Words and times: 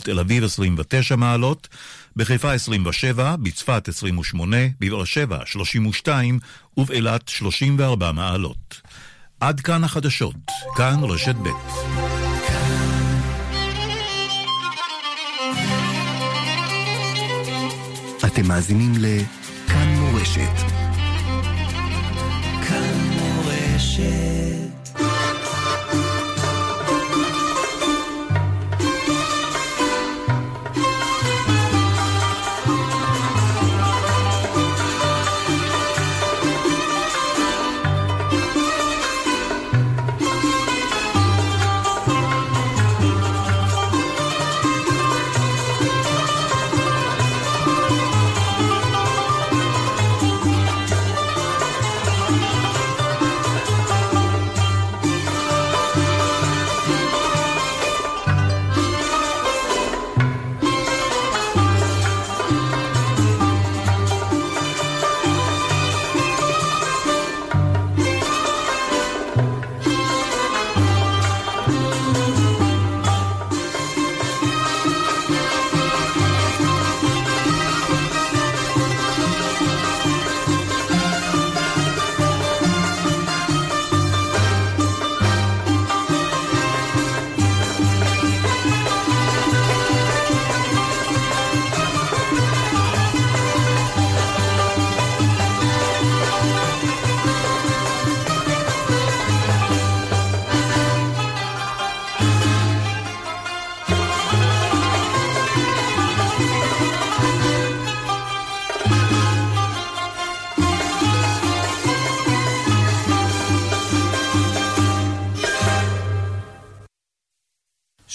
ובתל 0.00 0.18
אביב 0.18 0.44
29 0.44 1.16
מעלות, 1.16 1.68
בחיפה 2.16 2.52
27, 2.52 3.36
בצפת 3.36 3.88
28, 3.88 4.56
בבאר 4.80 5.04
שבע 5.04 5.38
32 5.46 6.38
ובאילת 6.76 7.28
34 7.28 8.12
מעלות. 8.12 8.80
עד 9.40 9.60
כאן 9.60 9.84
החדשות, 9.84 10.34
כאן 10.76 11.00
רשת 11.02 11.34
ב'. 11.34 11.48
אתם 18.26 18.48
מאזינים 18.48 18.92
לכאן 18.98 19.88
מורשת. 19.88 20.79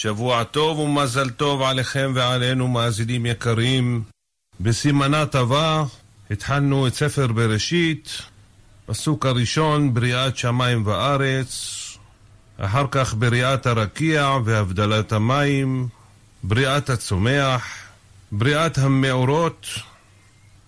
שבוע 0.06 0.44
טוב 0.44 0.80
ומזל 0.80 1.30
טוב 1.30 1.62
עליכם 1.62 2.12
ועלינו, 2.16 2.68
מאזינים 2.68 3.26
יקרים. 3.26 4.04
בסימנה 4.60 5.26
טבע 5.26 5.84
התחלנו 6.32 6.88
את 6.88 6.94
ספר 6.94 7.28
בראשית, 7.28 8.22
פסוק 8.86 9.26
הראשון, 9.26 9.94
בריאת 9.94 10.38
שמיים 10.38 10.88
וארץ, 10.88 11.52
אחר 12.58 12.86
כך 12.92 13.14
בריאת 13.14 13.66
הרקיע 13.66 14.38
והבדלת 14.46 15.12
המים, 15.12 15.88
בריאת 16.44 16.90
הצומח, 16.90 17.66
בריאת 18.32 18.78
המאורות, 18.78 19.68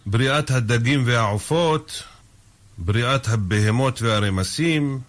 בריאת 0.06 0.52
הדגים 0.52 1.04
והעופות, 1.06 2.04
בריאת 2.78 3.28
הבהמות 3.28 4.02
והרמסים, 4.02 5.00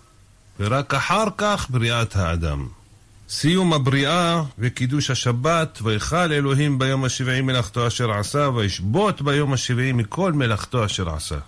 ורק 0.61 0.95
אחר 0.95 1.27
כך 1.37 1.67
בריאת 1.71 2.17
האדם. 2.17 2.78
סיום 3.31 3.73
הבריאה 3.73 4.43
וקידוש 4.59 5.11
השבת, 5.11 5.79
ויכל 5.83 6.17
אלוהים 6.17 6.79
ביום 6.79 7.05
השבעי 7.05 7.41
מלאכתו 7.41 7.87
אשר 7.87 8.11
עשה, 8.13 8.49
וישבות 8.55 9.23
ביום 9.23 9.53
השבעי 9.53 9.93
מכל 9.93 10.33
מלאכתו 10.33 10.85
אשר 10.85 11.11
עשה. 11.11 11.39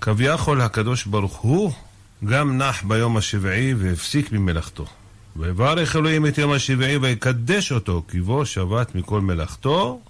כביכול 0.00 0.60
הקדוש 0.60 1.04
ברוך 1.04 1.36
הוא 1.36 1.72
גם 2.24 2.58
נח 2.58 2.82
ביום 2.82 3.16
השבעי 3.16 3.74
והפסיק 3.74 4.32
ממלאכתו. 4.32 4.86
ויברך 5.36 5.96
אלוהים 5.96 6.26
את 6.26 6.38
יום 6.38 6.52
השבעי 6.52 6.96
ויקדש 6.96 7.72
אותו, 7.72 8.02
כי 8.08 8.20
בו 8.20 8.46
שבת 8.46 8.94
מכל 8.94 9.20
מלאכתו, 9.20 10.00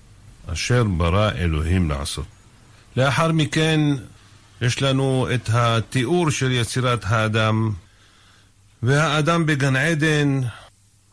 אשר 0.47 0.85
ברא 0.85 1.31
אלוהים 1.31 1.91
לעשות. 1.91 2.27
לאחר 2.97 3.33
מכן 3.33 3.81
יש 4.61 4.83
לנו 4.83 5.29
את 5.35 5.49
התיאור 5.53 6.31
של 6.31 6.51
יצירת 6.51 7.05
האדם, 7.05 7.73
והאדם 8.83 9.47
בגן 9.47 9.77
עדן 9.77 10.41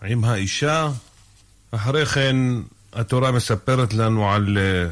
עם 0.03 0.23
האישה. 0.23 0.89
אחרי 1.71 2.05
כן 2.05 2.35
התורה 2.93 3.31
מספרת 3.31 3.93
לנו 3.93 4.31
על 4.31 4.57
אה, 4.57 4.89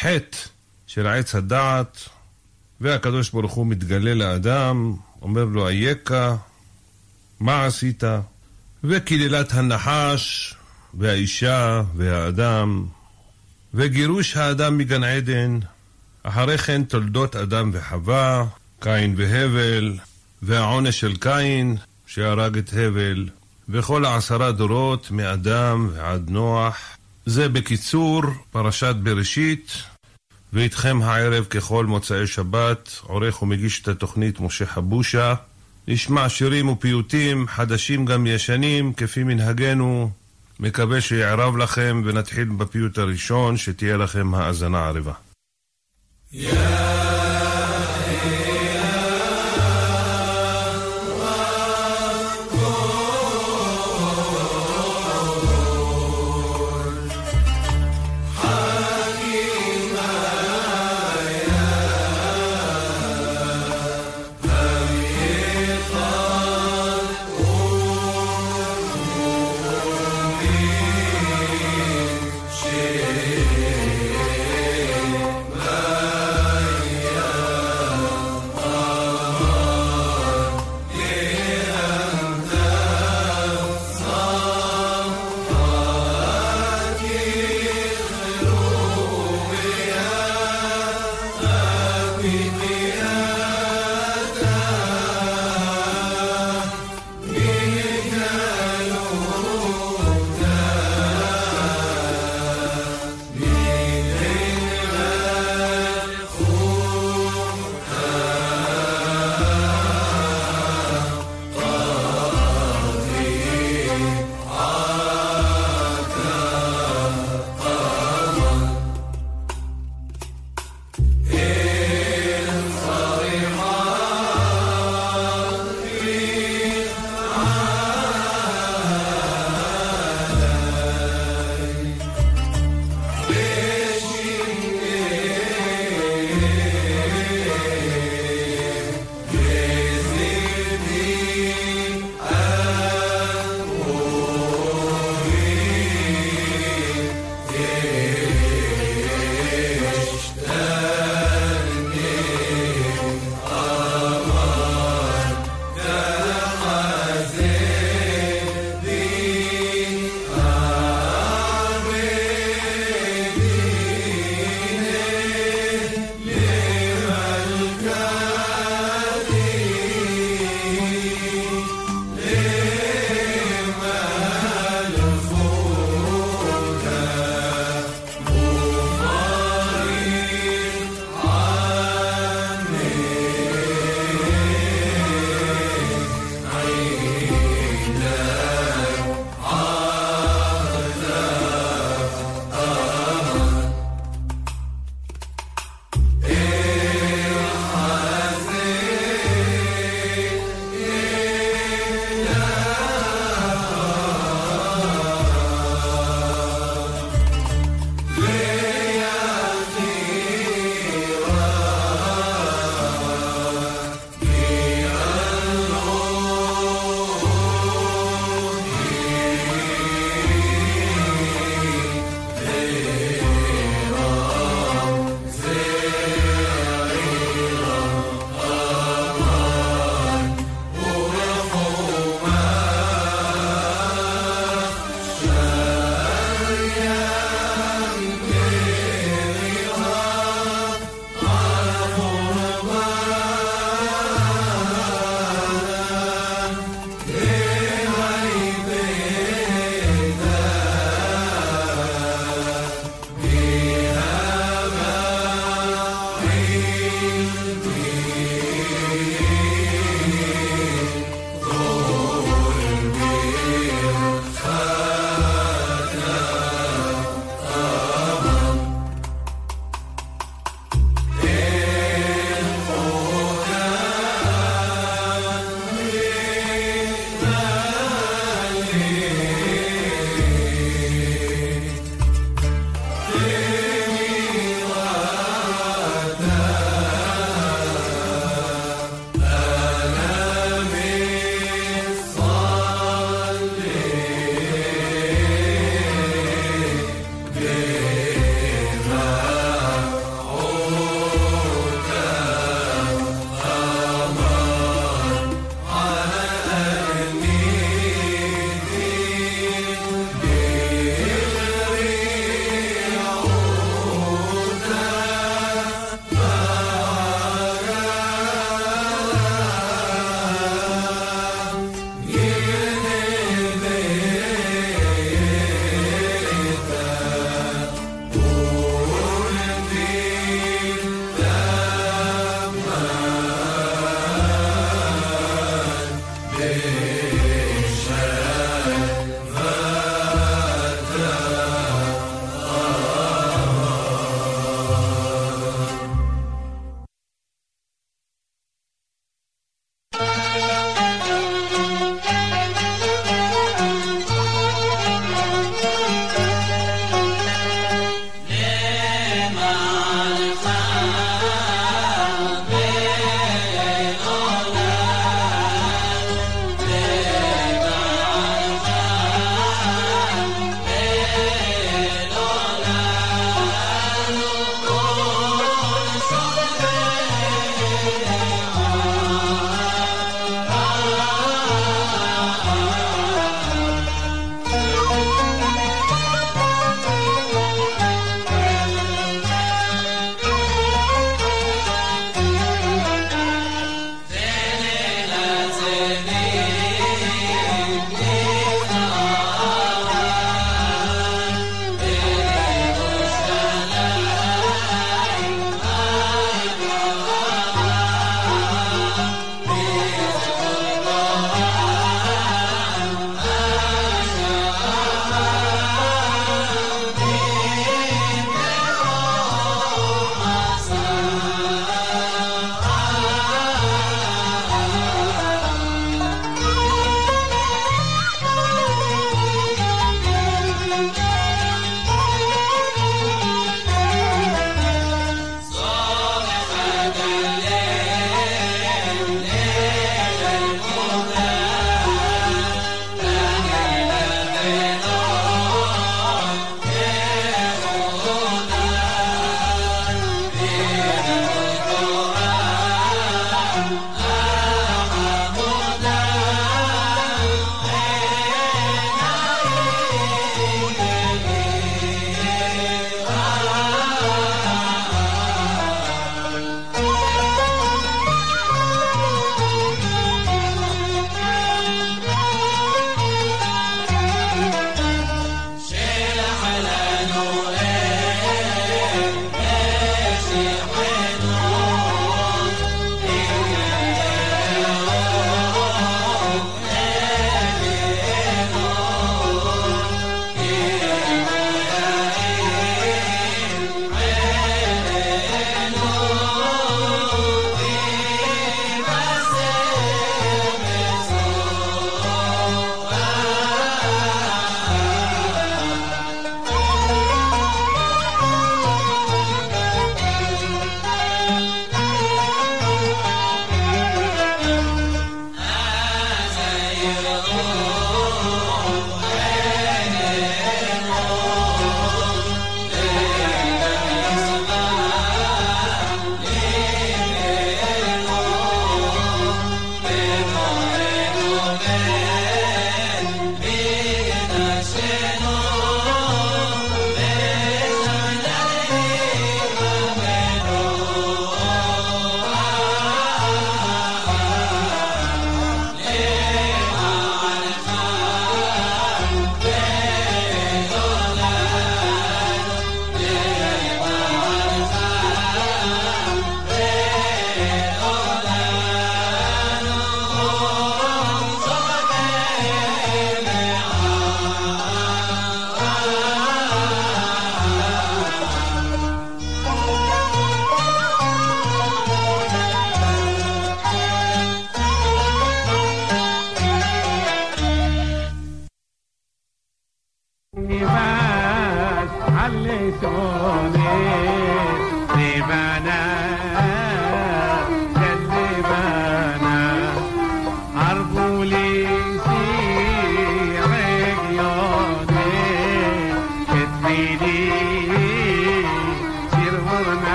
חטא 0.00 0.38
של 0.86 1.06
עץ 1.06 1.34
הדעת, 1.34 2.08
והקדוש 2.80 3.30
ברוך 3.30 3.52
הוא 3.52 3.66
מתגלה 3.66 4.14
לאדם, 4.14 4.94
אומר 5.22 5.44
לו 5.44 5.68
אייכה, 5.68 6.36
מה 7.40 7.66
עשית? 7.66 8.04
וקללת 8.84 9.52
הנחש, 9.52 10.54
והאישה, 10.94 11.82
והאדם, 11.96 12.86
וגירוש 13.74 14.36
האדם 14.36 14.78
מגן 14.78 15.04
עדן, 15.04 15.58
אחרי 16.22 16.58
כן 16.58 16.84
תולדות 16.84 17.36
אדם 17.36 17.70
וחווה, 17.72 18.44
קין 18.80 19.14
והבל, 19.16 19.98
והעונש 20.42 21.00
של 21.00 21.16
קין 21.16 21.76
שהרג 22.06 22.58
את 22.58 22.72
הבל, 22.72 23.28
וכל 23.68 24.04
העשרה 24.04 24.52
דורות 24.52 25.10
מאדם 25.10 25.88
ועד 25.92 26.30
נוח. 26.30 26.76
זה 27.26 27.48
בקיצור 27.48 28.22
פרשת 28.50 28.94
בראשית, 29.02 29.72
ואיתכם 30.52 31.02
הערב 31.02 31.44
ככל 31.44 31.86
מוצאי 31.86 32.26
שבת, 32.26 33.00
עורך 33.02 33.42
ומגיש 33.42 33.82
את 33.82 33.88
התוכנית 33.88 34.40
משה 34.40 34.66
חבושה. 34.66 35.34
נשמע 35.88 36.28
שירים 36.28 36.68
ופיוטים, 36.68 37.46
חדשים 37.48 38.04
גם 38.04 38.26
ישנים, 38.26 38.92
כפי 38.92 39.22
מנהגנו. 39.22 40.10
מקווה 40.60 41.00
שיערב 41.00 41.56
לכם, 41.56 42.02
ונתחיל 42.04 42.44
בפיוט 42.44 42.98
הראשון, 42.98 43.56
שתהיה 43.56 43.96
לכם 43.96 44.34
האזנה 44.34 44.86
ערבה. 44.86 45.12
Yeah. 46.32 47.17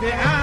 Yeah. 0.00 0.39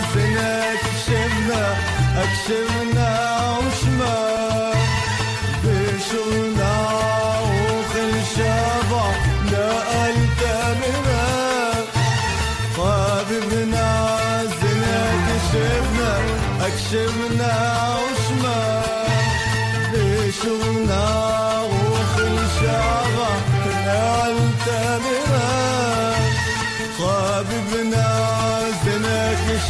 سنك 0.00 0.80
اكشفنا 0.84 1.74
اكشفنا 2.22 3.37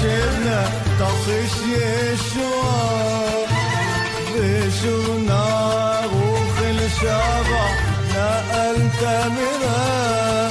شبنا 0.00 0.64
تخش 1.00 1.54
يشوى 1.66 2.78
بشونا 4.34 5.46
وخل 6.06 6.78
شابا 7.00 7.64
نقلت 8.14 9.02
منا 9.36 10.48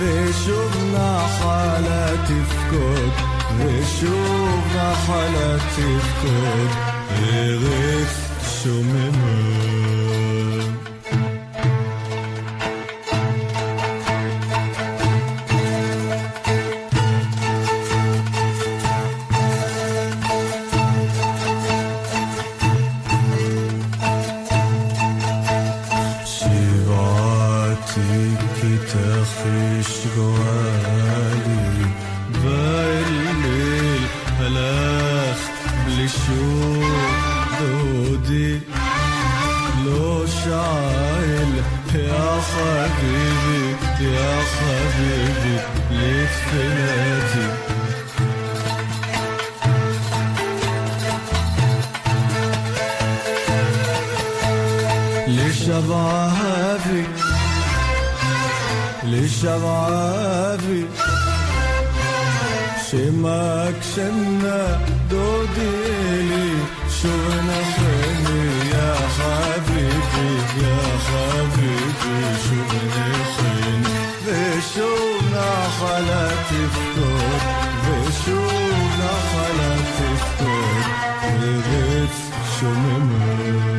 بشوفنا 0.00 1.26
حالاتي 1.40 2.40
فكود 2.50 3.12
بشوفنا 3.60 4.94
حالاتي 5.06 5.98
فكود 5.98 6.70
غيرت 7.20 8.14
شو 8.62 8.70
منا 8.82 9.43
ξένα 63.80 64.80
το 65.08 65.24
τέλει 65.54 66.50
Σου 66.96 67.10
ένα 67.38 67.58
φρένι 67.74 68.42
για 68.70 68.92
χαβίτη, 69.16 70.28
για 70.58 70.78
χαβίτη 71.06 72.16
Σου 72.44 72.58
ένα 72.80 73.08
φρένι 73.34 73.96
Δε 74.26 74.44
σου 74.72 74.90
να 75.32 75.50
χαλατευτώ 75.76 77.12
Δε 77.84 78.10
σου 78.22 78.38
να 79.00 79.12
χαλατευτώ 79.30 80.54
Δε 81.40 82.06
σου 82.54 82.66
με 82.82 82.96
μένει 83.08 83.73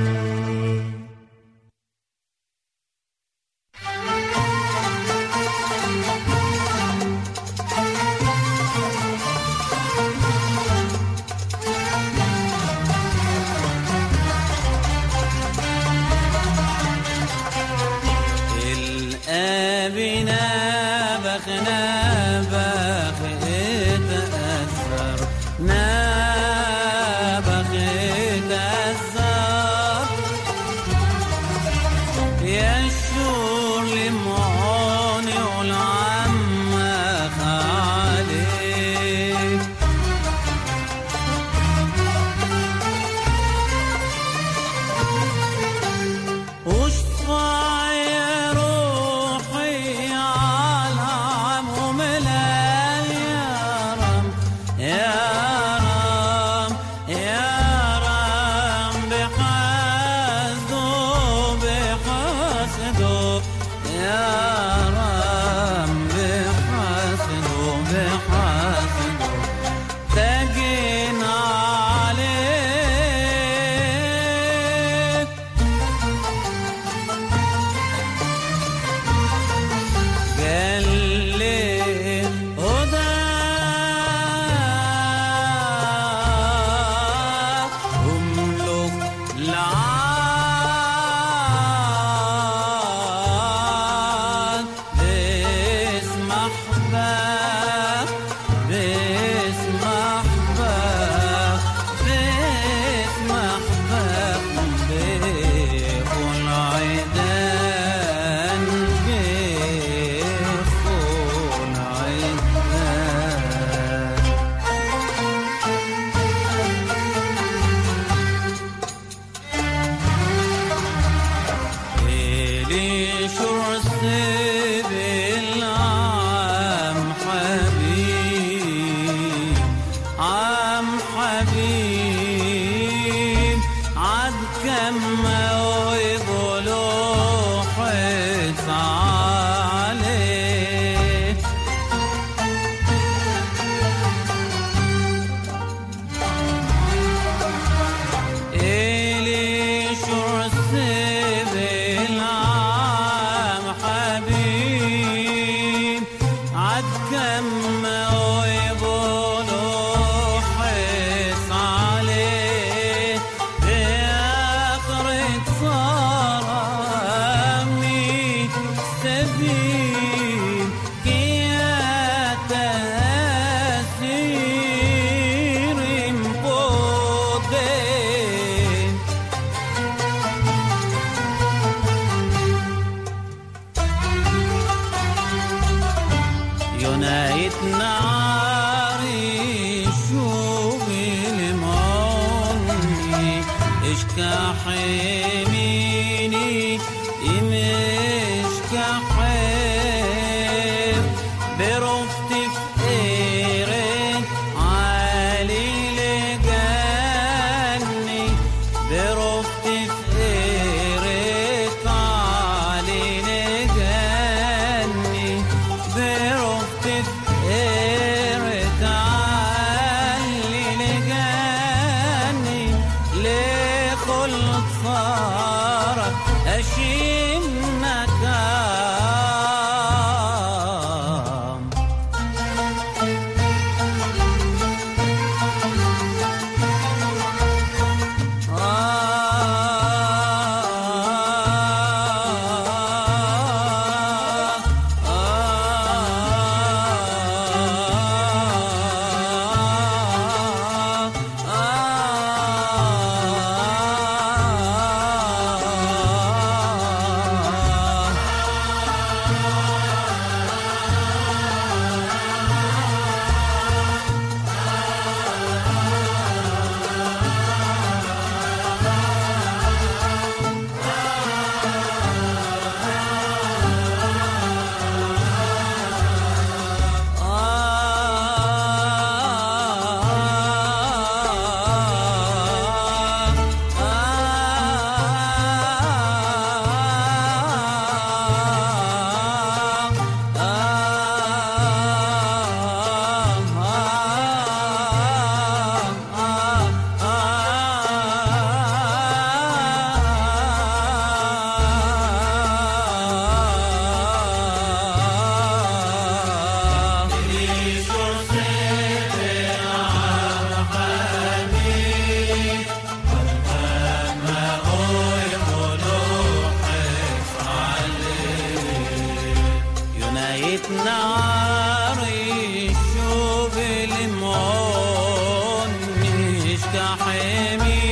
تحمي 326.76 327.85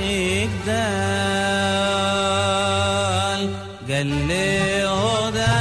تقدر 0.00 1.90
قال 3.88 4.06
لي 4.28 4.84
هدى 4.84 5.60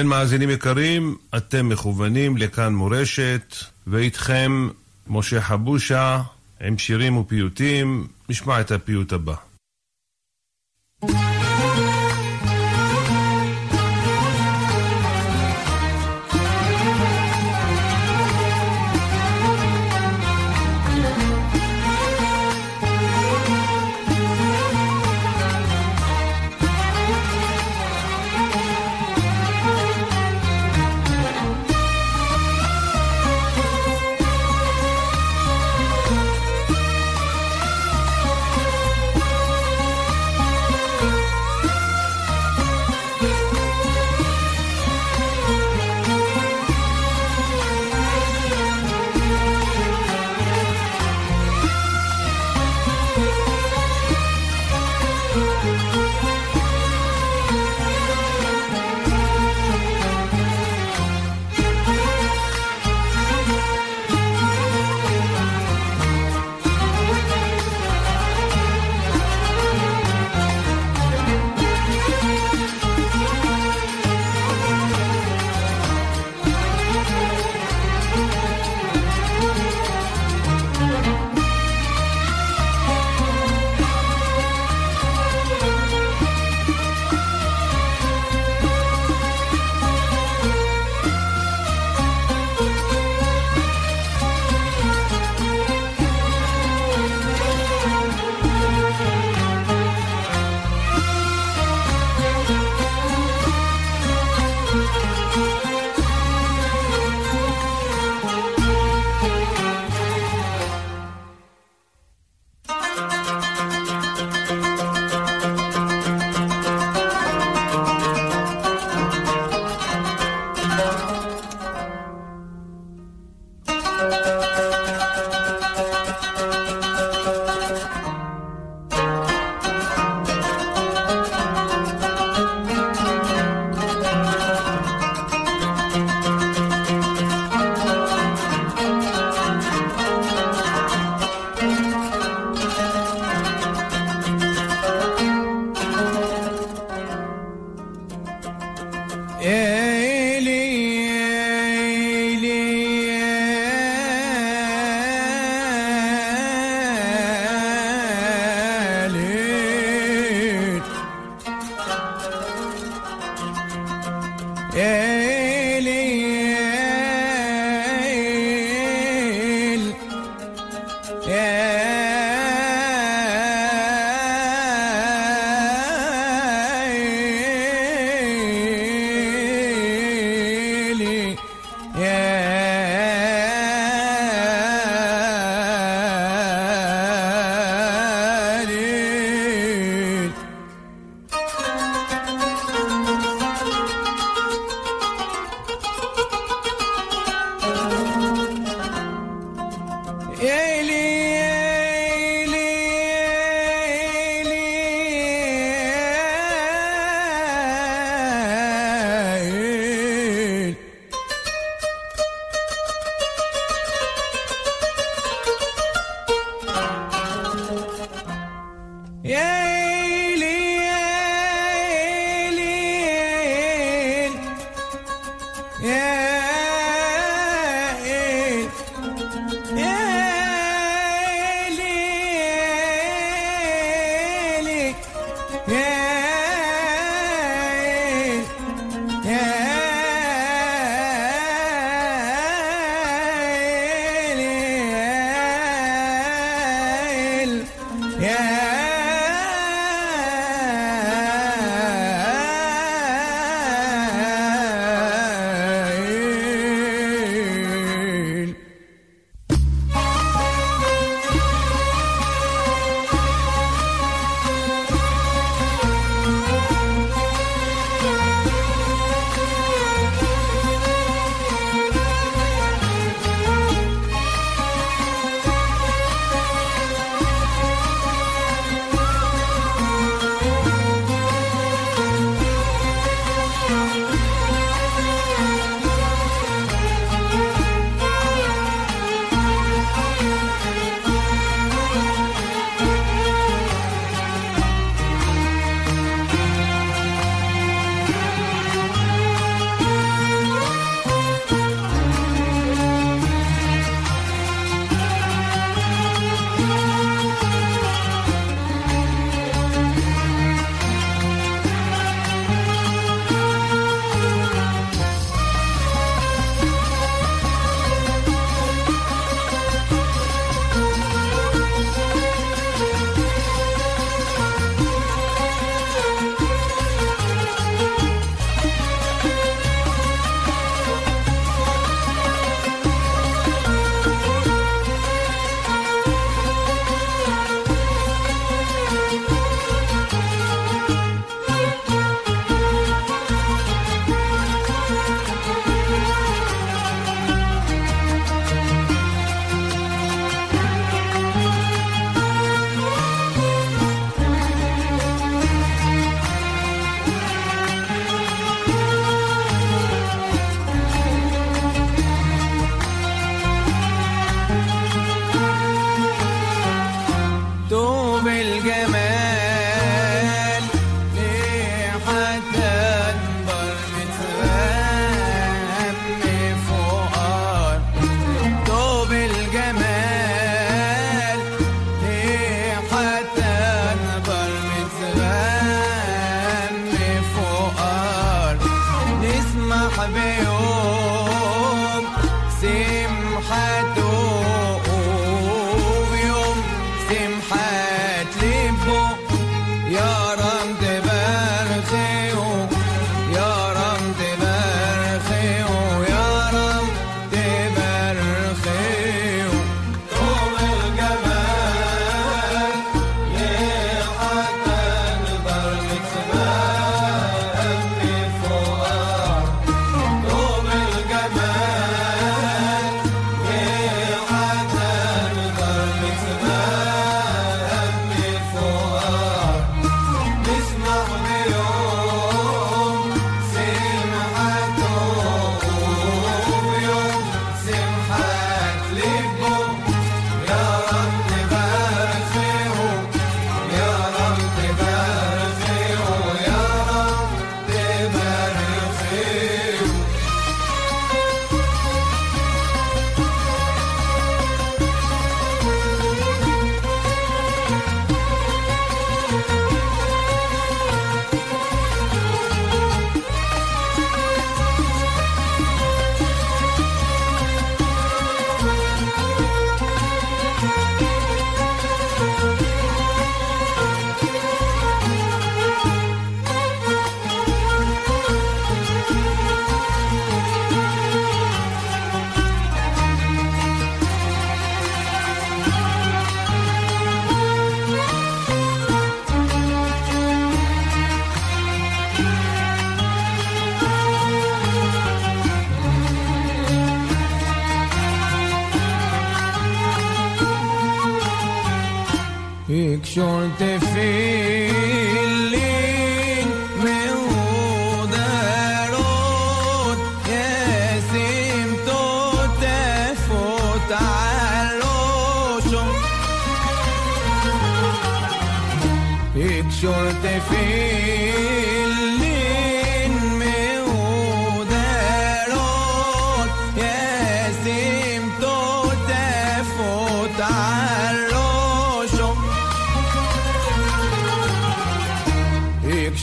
כן, 0.00 0.06
מאזינים 0.06 0.50
יקרים, 0.50 1.16
אתם 1.36 1.68
מכוונים 1.68 2.36
לכאן 2.36 2.74
מורשת, 2.74 3.54
ואיתכם 3.86 4.68
משה 5.06 5.40
חבושה 5.40 6.22
עם 6.60 6.78
שירים 6.78 7.16
ופיוטים. 7.16 8.06
נשמע 8.28 8.60
את 8.60 8.70
הפיוט 8.70 9.12
הבא. 9.12 9.34
thank 11.02 11.12
you 11.12 11.39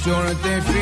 Jonathan 0.07 0.76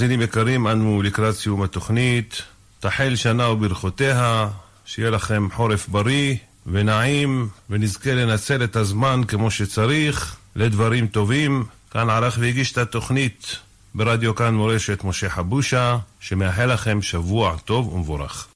מאזינים 0.00 0.22
יקרים, 0.22 0.66
אנו 0.66 1.02
לקראת 1.02 1.34
סיום 1.34 1.62
התוכנית. 1.62 2.42
תחל 2.80 3.16
שנה 3.16 3.48
וברכותיה, 3.48 4.48
שיהיה 4.84 5.10
לכם 5.10 5.48
חורף 5.52 5.88
בריא 5.88 6.36
ונעים, 6.66 7.48
ונזכה 7.70 8.14
לנצל 8.14 8.64
את 8.64 8.76
הזמן 8.76 9.20
כמו 9.28 9.50
שצריך, 9.50 10.36
לדברים 10.56 11.06
טובים. 11.06 11.64
כאן 11.90 12.10
ערך 12.10 12.38
והגיש 12.40 12.72
את 12.72 12.78
התוכנית 12.78 13.56
ברדיו 13.94 14.34
כאן 14.34 14.54
מורשת 14.54 15.04
משה 15.04 15.28
חבושה, 15.28 15.98
שמאחל 16.20 16.72
לכם 16.72 17.02
שבוע 17.02 17.56
טוב 17.64 17.92
ומבורך. 17.92 18.48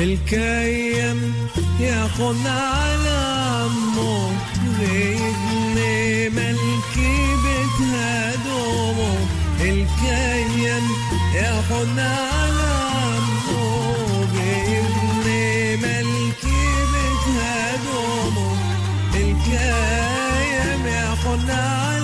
الكيم 0.00 1.34
ياخد 1.80 2.46
على 2.46 3.20
عمه 3.60 4.32
غيبن 4.80 5.76
ملكي 6.36 7.16
بيتها 7.44 8.34
دومه 8.46 9.14
الكيم 9.60 10.84
ياخد 11.34 11.98
على 11.98 12.70
عمه 12.92 14.26
غيبن 14.34 15.26
ملكي 15.82 16.62
بيتها 16.92 17.76
دومه 17.84 18.56
الكيم 19.14 20.86
ياخد 20.86 21.50
على 21.50 21.99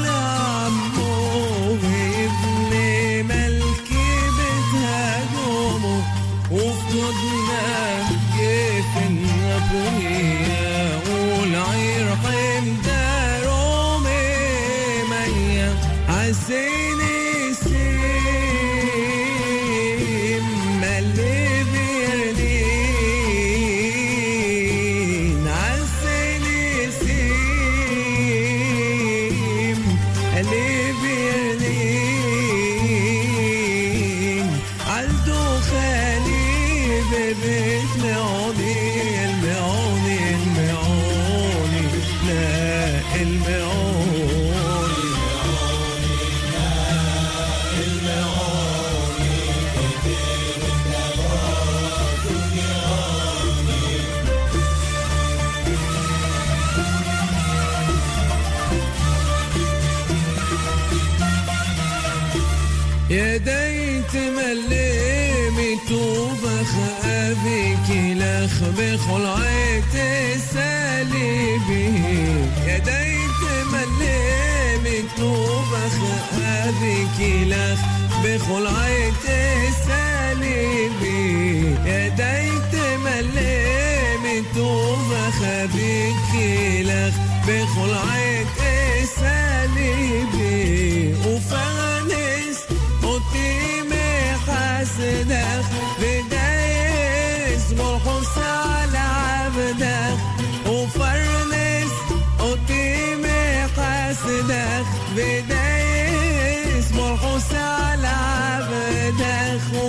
خلعت 78.49 79.27
سالبي 79.87 81.27
يديك 81.87 82.73
ملمت 83.05 84.57
وبخبيك 84.59 86.31
لخ 86.81 87.15
بخلعت 87.47 88.59
سالبي 89.17 91.15
وفانس 91.27 92.59
قدامي 93.03 94.11
حسدك 94.47 95.65
بدايس 96.01 97.65
والحس 97.79 98.37
على 98.39 98.99
عبدك. 98.99 100.19
وفرنس 100.67 101.95
قدامي 102.39 103.45
حسدك 103.77 104.87
بدايس 105.17 105.46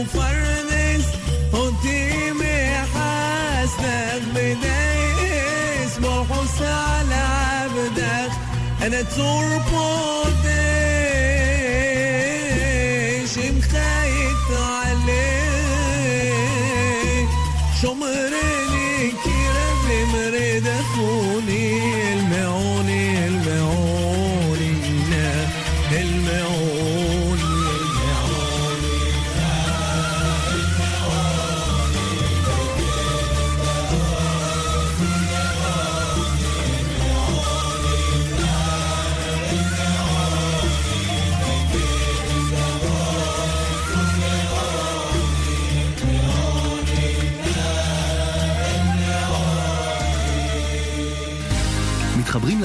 مفرمس 0.07 1.05
قدامي 1.53 2.59
حاسدك 2.93 4.23
بدايس 4.35 5.93
مرحوس 5.99 6.61
على 6.61 7.15
عبدك. 7.15 8.31
أنا 8.85 9.01
تربط 9.01 10.45
إيش 13.17 13.37
مخيط 13.37 14.47
على 14.59 14.86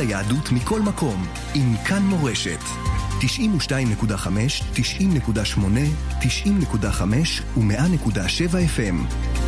ליהדות 0.03 0.53
מכל 0.53 0.81
מקום 0.81 1.27
עם 1.55 1.77
כאן 1.85 2.03
מורשת. 2.03 2.61
92.5, 3.21 3.25
90.8, 4.75 5.61
90.5 6.21 6.29
ו-100.7 7.57 8.53
FM. 8.77 9.42